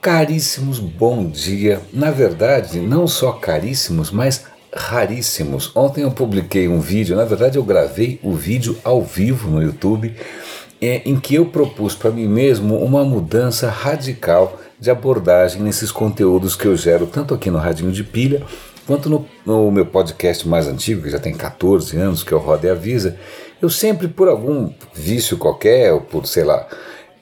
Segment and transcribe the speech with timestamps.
[0.00, 1.82] Caríssimos, bom dia.
[1.92, 4.44] Na verdade, não só caríssimos, mas
[4.74, 5.70] raríssimos.
[5.76, 10.16] Ontem eu publiquei um vídeo, na verdade eu gravei o vídeo ao vivo no YouTube,
[10.80, 16.56] é, em que eu propus para mim mesmo uma mudança radical de abordagem nesses conteúdos
[16.56, 18.42] que eu gero tanto aqui no Radinho de Pilha
[18.86, 22.40] quanto no, no meu podcast mais antigo, que já tem 14 anos, que é o
[22.40, 23.18] Roda e Avisa.
[23.60, 26.66] Eu sempre, por algum vício qualquer, ou por sei lá,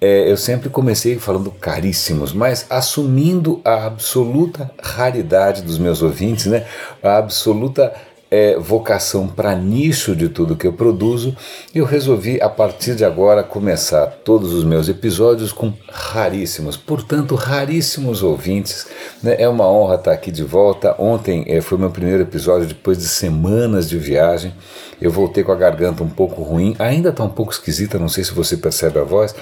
[0.00, 6.66] é, eu sempre comecei falando caríssimos, mas assumindo a absoluta raridade dos meus ouvintes, né?
[7.02, 7.92] a absoluta
[8.30, 11.34] é, vocação para nicho de tudo que eu produzo,
[11.74, 18.22] eu resolvi a partir de agora começar todos os meus episódios com raríssimos, portanto, raríssimos
[18.22, 18.86] ouvintes.
[19.22, 19.36] Né?
[19.38, 20.94] É uma honra estar aqui de volta.
[20.98, 24.52] Ontem é, foi meu primeiro episódio depois de semanas de viagem.
[25.00, 28.24] Eu voltei com a garganta um pouco ruim, ainda está um pouco esquisita, não sei
[28.24, 29.34] se você percebe a voz.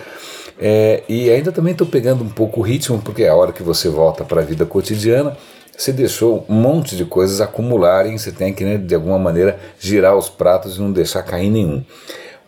[0.58, 3.62] É, e ainda também estou pegando um pouco o ritmo, porque é a hora que
[3.62, 5.36] você volta para a vida cotidiana,
[5.76, 10.16] você deixou um monte de coisas acumularem, você tem que, né, de alguma maneira, girar
[10.16, 11.84] os pratos e não deixar cair nenhum.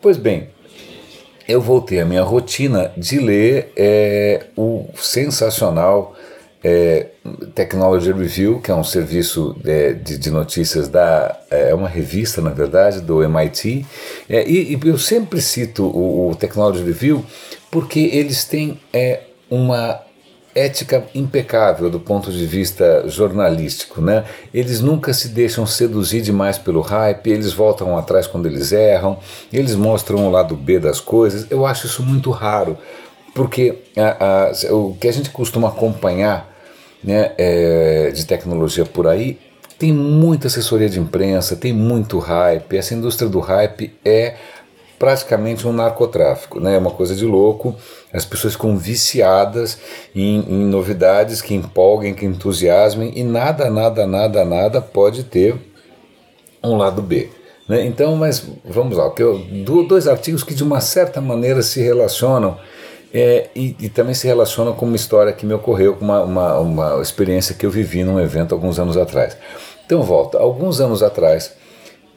[0.00, 0.48] Pois bem,
[1.46, 6.14] eu voltei à minha rotina de ler é, o sensacional
[6.62, 7.06] é,
[7.54, 11.38] Technology Review, que é um serviço é, de, de, notícias da.
[11.50, 13.86] É uma revista, na verdade, do MIT.
[14.28, 17.24] É, e, e, eu sempre cito o, o Technology Review
[17.70, 20.00] porque eles têm é, uma
[20.54, 24.24] ética impecável do ponto de vista jornalístico, né?
[24.52, 29.18] Eles nunca se deixam seduzir demais pelo hype, eles voltam atrás quando eles erram,
[29.52, 31.46] eles mostram o lado B das coisas.
[31.50, 32.76] Eu acho isso muito raro,
[33.34, 36.52] porque a, a, o que a gente costuma acompanhar
[37.04, 39.38] né, é, de tecnologia por aí
[39.78, 42.76] tem muita assessoria de imprensa, tem muito hype.
[42.76, 44.34] Essa indústria do hype é
[44.98, 46.74] praticamente um narcotráfico, né?
[46.74, 47.74] É uma coisa de louco.
[48.12, 49.78] As pessoas ficam viciadas
[50.14, 55.54] em, em, novidades que empolguem, que entusiasmem e nada, nada, nada, nada pode ter
[56.62, 57.28] um lado B.
[57.68, 57.84] Né?
[57.84, 59.12] Então, mas vamos lá,
[59.86, 62.58] dois artigos que de uma certa maneira se relacionam
[63.12, 66.58] é, e, e, também se relacionam com uma história que me ocorreu, com uma, uma,
[66.58, 69.36] uma experiência que eu vivi num evento alguns anos atrás.
[69.86, 70.38] Então, volta.
[70.38, 71.54] Alguns anos atrás,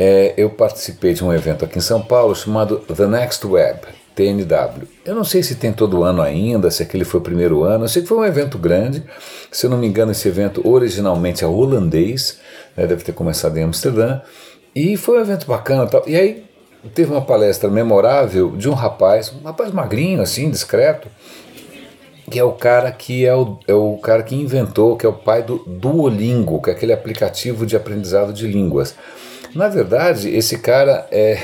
[0.04, 3.82] é, eu participei de um evento aqui em São Paulo chamado The Next Web,
[4.16, 4.88] TNW.
[5.06, 7.84] Eu não sei se tem todo ano ainda, se aquele foi o primeiro ano.
[7.84, 9.04] Eu sei que foi um evento grande.
[9.52, 12.40] Se eu não me engano, esse evento originalmente é holandês,
[12.76, 14.22] né, deve ter começado em Amsterdã.
[14.74, 15.86] E foi um evento bacana.
[15.86, 16.02] Tal.
[16.08, 16.46] E aí
[16.96, 21.10] teve uma palestra memorável de um rapaz, um rapaz magrinho, assim, discreto,
[22.28, 25.14] que é o cara que é o, é o cara que inventou, que é o
[25.14, 28.96] pai do Duolingo, que é aquele aplicativo de aprendizado de línguas.
[29.54, 31.38] Na verdade, esse cara é,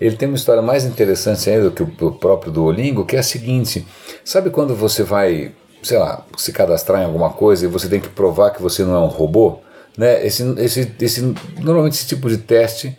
[0.00, 3.22] ele tem uma história mais interessante ainda do que o próprio Duolingo, que é a
[3.22, 3.86] seguinte:
[4.24, 8.08] sabe quando você vai, sei lá, se cadastrar em alguma coisa e você tem que
[8.08, 9.58] provar que você não é um robô?
[9.96, 10.24] Né?
[10.24, 12.96] Esse, esse, esse, normalmente esse tipo de teste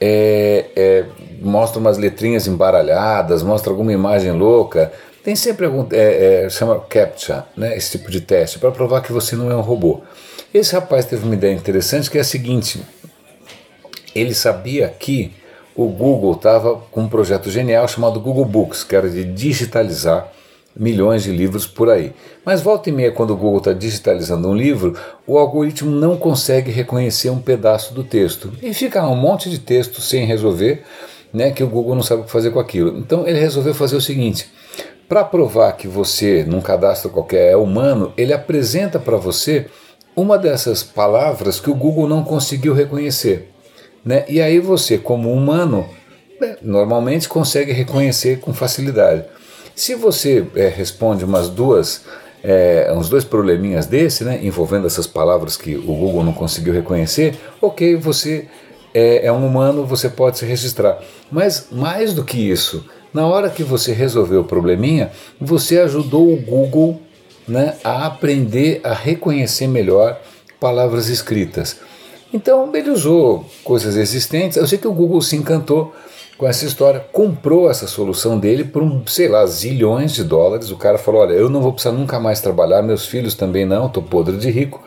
[0.00, 1.04] é, é,
[1.42, 4.90] mostra umas letrinhas embaralhadas, mostra alguma imagem louca.
[5.22, 5.86] Tem sempre algum.
[5.92, 7.76] É, é, chama CAPTCHA, né?
[7.76, 10.00] esse tipo de teste, para provar que você não é um robô.
[10.52, 12.80] Esse rapaz teve uma ideia interessante que é a seguinte:
[14.14, 15.32] ele sabia que
[15.74, 20.30] o Google estava com um projeto genial chamado Google Books, que era de digitalizar
[20.76, 22.12] milhões de livros por aí.
[22.44, 26.70] Mas volta e meia, quando o Google está digitalizando um livro, o algoritmo não consegue
[26.70, 28.52] reconhecer um pedaço do texto.
[28.62, 30.82] E fica um monte de texto sem resolver,
[31.32, 32.98] né, que o Google não sabe o que fazer com aquilo.
[32.98, 34.50] Então ele resolveu fazer o seguinte:
[35.08, 39.66] para provar que você, num cadastro qualquer, é humano, ele apresenta para você
[40.14, 43.49] uma dessas palavras que o Google não conseguiu reconhecer.
[44.04, 44.24] Né?
[44.28, 45.86] E aí você, como humano,
[46.40, 49.24] né, normalmente consegue reconhecer com facilidade.
[49.74, 52.02] Se você é, responde umas duas,
[52.42, 57.38] é, uns dois probleminhas desse, né, envolvendo essas palavras que o Google não conseguiu reconhecer,
[57.60, 58.48] ok, você
[58.94, 60.98] é, é um humano, você pode se registrar.
[61.30, 65.10] Mas mais do que isso, na hora que você resolveu o probleminha,
[65.40, 67.00] você ajudou o Google
[67.46, 70.20] né, a aprender a reconhecer melhor
[70.58, 71.78] palavras escritas.
[72.32, 74.56] Então ele usou coisas existentes.
[74.56, 75.92] Eu sei que o Google se encantou
[76.38, 80.70] com essa história, comprou essa solução dele por, um, sei lá, zilhões de dólares.
[80.70, 83.86] O cara falou: Olha, eu não vou precisar nunca mais trabalhar, meus filhos também não,
[83.86, 84.82] estou podre de rico.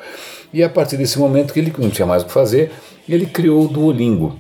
[0.53, 2.71] E a partir desse momento que ele não tinha mais o que fazer,
[3.07, 4.39] ele criou o Duolingo.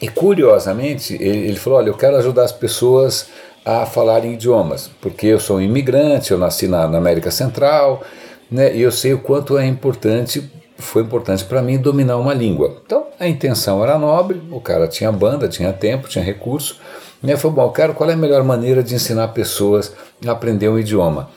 [0.00, 3.26] E curiosamente, ele, ele falou: Olha, eu quero ajudar as pessoas
[3.64, 8.02] a falarem idiomas, porque eu sou um imigrante, eu nasci na, na América Central,
[8.50, 10.50] né, e eu sei o quanto é importante
[10.82, 12.76] foi importante para mim dominar uma língua.
[12.84, 16.78] Então a intenção era nobre, o cara tinha banda, tinha tempo, tinha recurso.
[17.24, 19.92] Aí foi bom, cara, qual é a melhor maneira de ensinar pessoas
[20.26, 21.30] a aprender um idioma?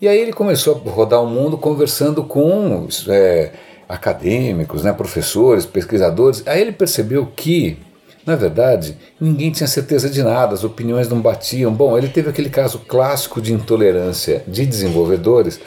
[0.00, 3.50] E aí ele começou a rodar o mundo conversando com é,
[3.88, 6.42] acadêmicos, né, professores, pesquisadores.
[6.46, 7.78] Aí ele percebeu que,
[8.24, 11.72] na verdade, ninguém tinha certeza de nada, as opiniões não batiam.
[11.72, 15.60] Bom, ele teve aquele caso clássico de intolerância de desenvolvedores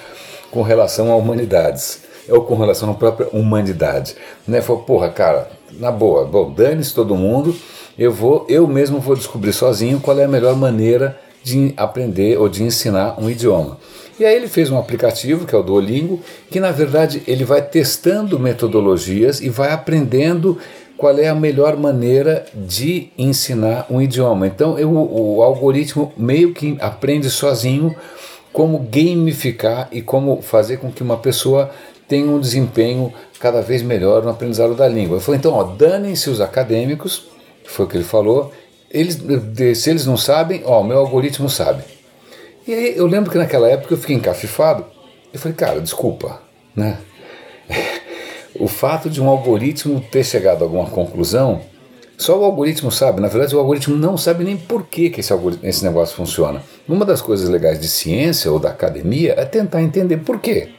[0.51, 4.15] com relação a humanidades, ou com relação à própria humanidade.
[4.47, 4.61] Né?
[4.61, 5.49] Falou, porra, cara,
[5.79, 7.55] na boa, bom, dane-se todo mundo,
[7.97, 12.49] eu vou, eu mesmo vou descobrir sozinho qual é a melhor maneira de aprender ou
[12.49, 13.77] de ensinar um idioma.
[14.19, 16.19] E aí ele fez um aplicativo, que é o Duolingo,
[16.49, 20.57] que na verdade ele vai testando metodologias e vai aprendendo
[20.97, 24.47] qual é a melhor maneira de ensinar um idioma.
[24.47, 27.93] Então eu, o algoritmo meio que aprende sozinho
[28.53, 31.69] como gamificar e como fazer com que uma pessoa
[32.07, 35.17] tenha um desempenho cada vez melhor no aprendizado da língua.
[35.17, 37.27] Ele falou, então, ó, danem-se os acadêmicos,
[37.65, 38.51] foi o que ele falou,
[38.89, 39.19] eles,
[39.77, 41.83] se eles não sabem, ó, meu algoritmo sabe.
[42.67, 44.85] E aí eu lembro que naquela época eu fiquei encafifado.
[45.33, 46.41] Eu falei, cara, desculpa,
[46.75, 46.97] né?
[48.57, 51.59] O fato de um algoritmo ter chegado a alguma conclusão,
[52.17, 53.19] só o algoritmo sabe.
[53.19, 56.63] Na verdade, o algoritmo não sabe nem por que, que esse, esse negócio funciona.
[56.87, 60.69] Uma das coisas legais de ciência ou da academia é tentar entender por quê,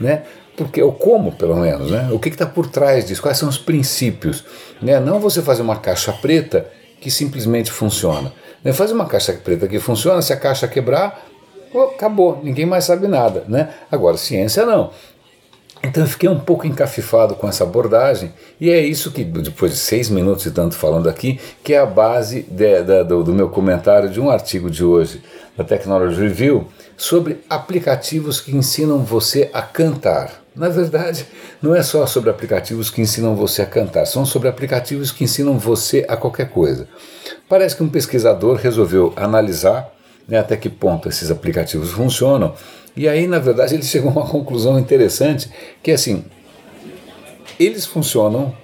[0.00, 0.24] né?
[0.60, 2.10] Porque, ou como, pelo menos, né?
[2.12, 3.22] O que está por trás disso?
[3.22, 4.44] Quais são os princípios?
[4.82, 5.00] Né?
[5.00, 6.66] Não você fazer uma caixa preta
[7.00, 8.30] que simplesmente funciona.
[8.62, 8.70] Né?
[8.70, 11.26] Faz uma caixa preta que funciona, se a caixa quebrar,
[11.72, 13.42] oh, acabou, ninguém mais sabe nada.
[13.48, 13.70] Né?
[13.90, 14.90] Agora, ciência não.
[15.82, 18.30] Então eu fiquei um pouco encafifado com essa abordagem,
[18.60, 21.86] e é isso que, depois de seis minutos e tanto falando aqui, que é a
[21.86, 25.22] base de, de, do, do meu comentário de um artigo de hoje
[25.60, 26.66] da Technology Review
[26.96, 30.42] sobre aplicativos que ensinam você a cantar.
[30.56, 31.26] Na verdade,
[31.62, 35.58] não é só sobre aplicativos que ensinam você a cantar, são sobre aplicativos que ensinam
[35.58, 36.88] você a qualquer coisa.
[37.48, 39.92] Parece que um pesquisador resolveu analisar
[40.26, 42.54] né, até que ponto esses aplicativos funcionam,
[42.96, 45.50] e aí, na verdade, ele chegou a uma conclusão interessante,
[45.82, 46.24] que é assim,
[47.58, 48.54] eles funcionam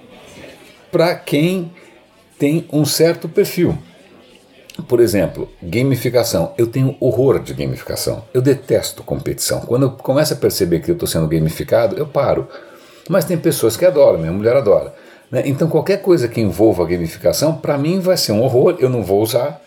[0.90, 1.72] para quem
[2.38, 3.76] tem um certo perfil.
[4.88, 6.52] Por exemplo, gamificação.
[6.58, 8.24] Eu tenho horror de gamificação.
[8.32, 9.60] Eu detesto competição.
[9.60, 12.46] Quando eu começo a perceber que eu estou sendo gamificado, eu paro.
[13.08, 14.94] Mas tem pessoas que adoram, minha mulher adora.
[15.30, 15.42] Né?
[15.46, 19.22] Então, qualquer coisa que envolva gamificação, para mim vai ser um horror, eu não vou
[19.22, 19.60] usar.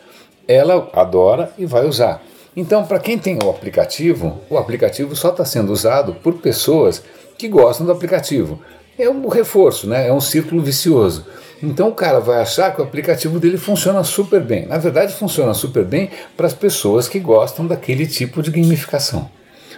[0.48, 2.22] Ela adora e vai usar.
[2.56, 7.02] Então, para quem tem o aplicativo, o aplicativo só está sendo usado por pessoas
[7.38, 8.60] que gostam do aplicativo.
[9.00, 10.10] É um reforço, né?
[10.10, 11.25] é um círculo vicioso.
[11.63, 14.66] Então o cara vai achar que o aplicativo dele funciona super bem.
[14.66, 19.30] Na verdade, funciona super bem para as pessoas que gostam daquele tipo de gamificação.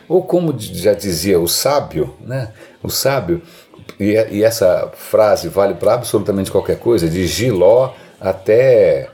[0.08, 2.52] Ou como já dizia o sábio, né?
[2.82, 3.44] O sábio,
[4.00, 9.08] e, e essa frase vale para absolutamente qualquer coisa, de giló até,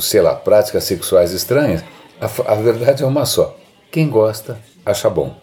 [0.00, 1.84] sei lá, práticas sexuais estranhas.
[2.20, 3.56] A, a verdade é uma só.
[3.90, 5.36] Quem gosta, acha bom.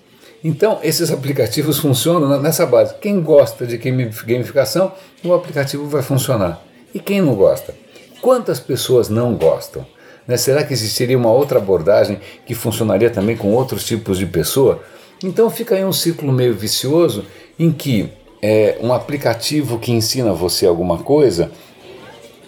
[0.44, 2.96] Então, esses aplicativos funcionam nessa base.
[3.02, 4.92] Quem gosta de gamificação,
[5.24, 6.62] o aplicativo vai funcionar.
[6.94, 7.76] E quem não gosta?
[8.22, 9.86] Quantas pessoas não gostam?
[10.28, 10.38] Né?
[10.38, 14.84] Será que existiria uma outra abordagem que funcionaria também com outros tipos de pessoa?
[15.24, 17.26] Então fica aí um ciclo meio vicioso
[17.58, 18.10] em que
[18.42, 21.52] é, um aplicativo que ensina você alguma coisa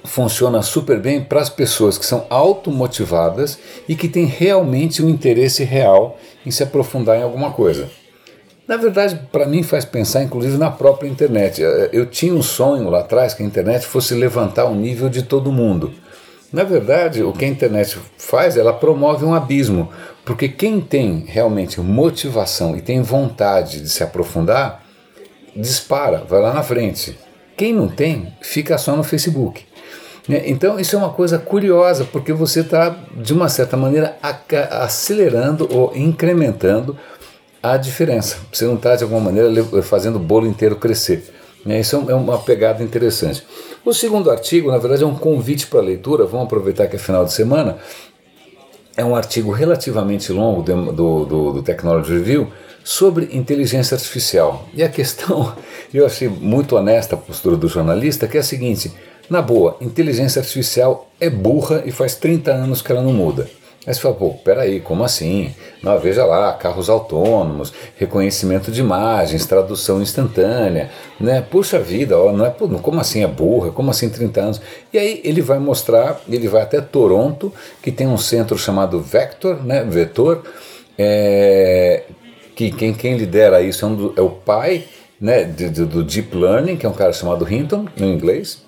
[0.03, 5.63] funciona super bem para as pessoas que são automotivadas e que têm realmente um interesse
[5.63, 7.89] real em se aprofundar em alguma coisa.
[8.67, 11.61] Na verdade, para mim faz pensar inclusive na própria internet.
[11.91, 15.51] Eu tinha um sonho lá atrás que a internet fosse levantar o nível de todo
[15.51, 15.91] mundo.
[16.51, 19.89] Na verdade, o que a internet faz, ela promove um abismo,
[20.25, 24.83] porque quem tem realmente motivação e tem vontade de se aprofundar,
[25.55, 27.17] dispara, vai lá na frente.
[27.55, 29.65] Quem não tem, fica só no Facebook.
[30.29, 30.43] Né?
[30.45, 34.15] Então, isso é uma coisa curiosa, porque você está, de uma certa maneira,
[34.69, 36.95] acelerando ou incrementando
[37.63, 38.37] a diferença.
[38.53, 41.33] Você não está, de alguma maneira, fazendo o bolo inteiro crescer.
[41.65, 41.79] Né?
[41.79, 43.43] Isso é uma pegada interessante.
[43.83, 46.25] O segundo artigo, na verdade, é um convite para leitura.
[46.25, 47.77] Vamos aproveitar que é final de semana.
[48.95, 52.51] É um artigo relativamente longo do, do, do Technology Review
[52.83, 54.67] sobre inteligência artificial.
[54.73, 55.55] E a questão,
[55.91, 58.91] eu achei muito honesta a postura do jornalista, que é a seguinte:
[59.29, 63.47] na boa, inteligência artificial é burra e faz 30 anos que ela não muda.
[63.87, 65.53] Aí você fala, pô, peraí, como assim?
[65.81, 71.41] Não, veja lá, carros autônomos, reconhecimento de imagens, tradução instantânea, né?
[71.41, 73.71] Puxa vida, ó, não é, como assim é burra?
[73.71, 74.61] Como assim 30 anos?
[74.91, 79.63] E aí ele vai mostrar, ele vai até Toronto, que tem um centro chamado Vector,
[79.65, 79.83] né?
[79.83, 80.43] Vetor,
[80.97, 82.03] é,
[82.55, 84.83] que quem, quem lidera isso é, um, é o pai
[85.19, 88.61] né, do, do Deep Learning, que é um cara chamado Hinton, no inglês,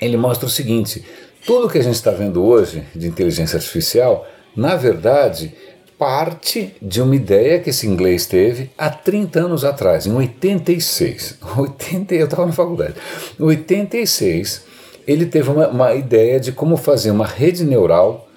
[0.00, 1.04] ele mostra o seguinte:
[1.46, 4.26] tudo que a gente está vendo hoje de inteligência artificial,
[4.56, 5.54] na verdade,
[5.98, 11.38] parte de uma ideia que esse inglês teve há 30 anos atrás, em 86.
[11.56, 12.94] 80, eu estava na faculdade.
[13.38, 14.64] Em 86,
[15.06, 18.28] ele teve uma, uma ideia de como fazer uma rede neural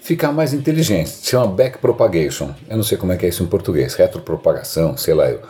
[0.00, 1.12] ficar mais inteligente.
[1.22, 2.50] Chama backpropagation.
[2.68, 5.40] Eu não sei como é que é isso em português, retropropagação, sei lá eu.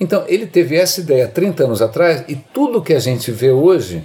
[0.00, 4.04] Então, ele teve essa ideia 30 anos atrás e tudo que a gente vê hoje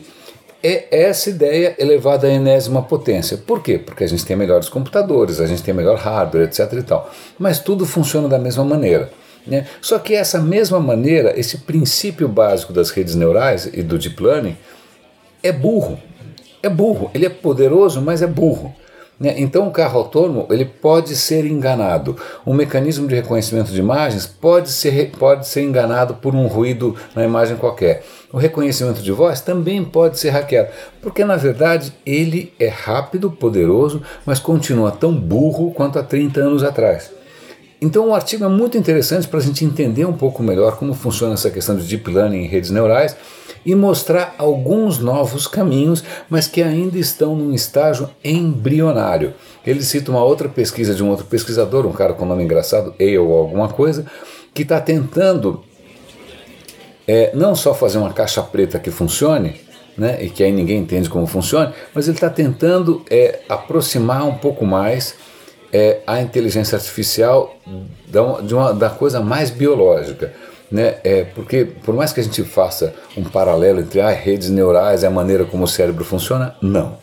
[0.63, 3.37] é essa ideia elevada à enésima potência.
[3.37, 3.77] Por quê?
[3.77, 6.73] Porque a gente tem melhores computadores, a gente tem melhor hardware, etc.
[6.73, 7.09] e tal.
[7.37, 9.09] Mas tudo funciona da mesma maneira.
[9.47, 9.65] Né?
[9.81, 14.57] Só que essa mesma maneira, esse princípio básico das redes neurais e do deep learning
[15.41, 15.97] é burro.
[16.61, 17.09] É burro.
[17.13, 18.75] Ele é poderoso, mas é burro.
[19.19, 19.35] Né?
[19.37, 22.15] Então, o carro autônomo ele pode ser enganado.
[22.45, 27.25] Um mecanismo de reconhecimento de imagens pode ser, pode ser enganado por um ruído na
[27.25, 28.03] imagem qualquer.
[28.31, 30.69] O reconhecimento de voz também pode ser hackeado,
[31.01, 36.63] porque na verdade ele é rápido, poderoso, mas continua tão burro quanto há 30 anos
[36.63, 37.18] atrás.
[37.81, 41.33] Então o artigo é muito interessante para a gente entender um pouco melhor como funciona
[41.33, 43.15] essa questão de deep learning em redes neurais
[43.65, 49.33] e mostrar alguns novos caminhos, mas que ainda estão num estágio embrionário.
[49.65, 53.17] Ele cita uma outra pesquisa de um outro pesquisador, um cara com nome engraçado, Ale
[53.17, 54.05] ou alguma coisa,
[54.53, 55.63] que está tentando
[57.07, 59.55] é, não só fazer uma caixa preta que funcione,
[59.97, 64.35] né, e que aí ninguém entende como funciona, mas ele está tentando é, aproximar um
[64.35, 65.15] pouco mais
[65.71, 67.55] é, a inteligência artificial
[68.07, 70.33] da, de uma, da coisa mais biológica.
[70.71, 70.97] Né?
[71.03, 75.05] É, porque por mais que a gente faça um paralelo entre ah, redes neurais e
[75.05, 76.97] a maneira como o cérebro funciona, não.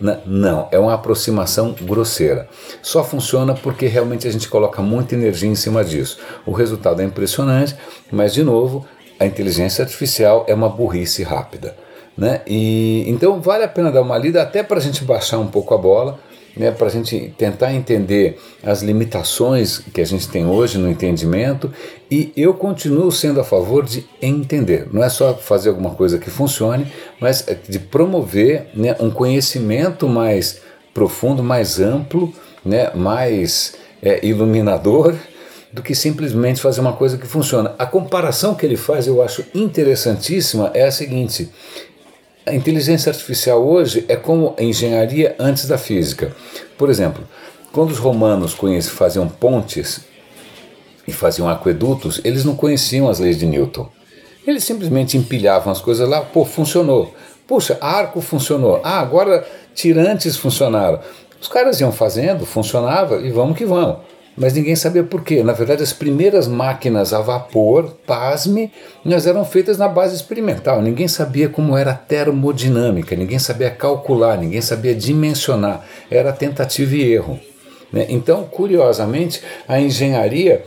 [0.00, 2.48] Não, é uma aproximação grosseira.
[2.80, 6.18] Só funciona porque realmente a gente coloca muita energia em cima disso.
[6.46, 7.74] O resultado é impressionante,
[8.08, 8.86] mas de novo,
[9.18, 11.76] a inteligência artificial é uma burrice rápida.
[12.16, 12.42] Né?
[12.46, 15.74] E, então vale a pena dar uma lida até para a gente baixar um pouco
[15.74, 16.18] a bola
[16.58, 21.72] né, para a gente tentar entender as limitações que a gente tem hoje no entendimento
[22.10, 24.88] e eu continuo sendo a favor de entender.
[24.92, 30.08] Não é só fazer alguma coisa que funcione, mas é de promover né, um conhecimento
[30.08, 30.60] mais
[30.92, 32.32] profundo, mais amplo,
[32.64, 35.14] né, mais é, iluminador
[35.72, 37.74] do que simplesmente fazer uma coisa que funciona.
[37.78, 41.50] A comparação que ele faz eu acho interessantíssima é a seguinte:
[42.48, 46.34] a inteligência artificial hoje é como a engenharia antes da física.
[46.76, 47.22] Por exemplo,
[47.72, 48.56] quando os romanos
[48.88, 50.00] faziam pontes
[51.06, 53.88] e faziam aquedutos, eles não conheciam as leis de Newton.
[54.46, 57.14] Eles simplesmente empilhavam as coisas lá, pô, funcionou.
[57.46, 58.80] Puxa, arco funcionou.
[58.82, 61.00] Ah, agora tirantes funcionaram.
[61.40, 63.98] Os caras iam fazendo, funcionava e vamos que vamos
[64.38, 65.42] mas ninguém sabia por quê.
[65.42, 68.72] Na verdade, as primeiras máquinas a vapor, pasme,
[69.04, 70.80] elas eram feitas na base experimental.
[70.80, 75.84] Ninguém sabia como era a termodinâmica, ninguém sabia calcular, ninguém sabia dimensionar.
[76.10, 77.40] Era tentativa e erro.
[77.92, 78.06] Né?
[78.08, 80.64] Então, curiosamente, a engenharia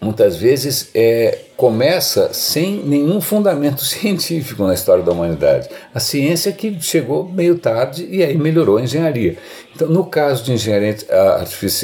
[0.00, 5.68] muitas vezes é, começa sem nenhum fundamento científico na história da humanidade.
[5.94, 9.36] A ciência que chegou meio tarde e aí melhorou a engenharia.
[9.74, 10.96] Então, no caso de engenharia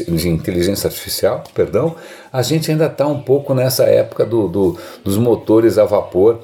[0.08, 1.94] de inteligência artificial, perdão,
[2.32, 6.40] a gente ainda está um pouco nessa época do, do, dos motores a vapor,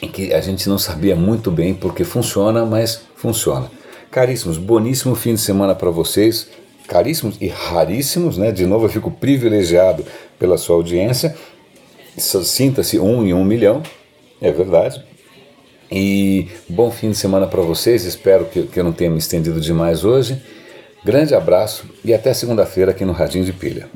[0.00, 3.70] em que a gente não sabia muito bem porque funciona, mas funciona.
[4.10, 6.48] Caríssimos, boníssimo fim de semana para vocês
[6.92, 8.52] caríssimos e raríssimos, né?
[8.52, 10.04] De novo, eu fico privilegiado
[10.42, 11.36] pela sua audiência.
[12.18, 13.80] Sinta-se um em um milhão,
[14.40, 15.00] é verdade.
[15.88, 18.04] E bom fim de semana para vocês.
[18.04, 20.42] Espero que, que eu não tenha me estendido demais hoje.
[21.04, 23.88] Grande abraço e até segunda-feira aqui no Radinho de Pilha.